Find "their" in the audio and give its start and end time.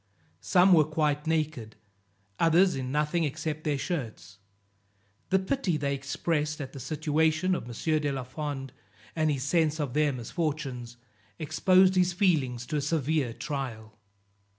3.65-3.77, 9.93-10.11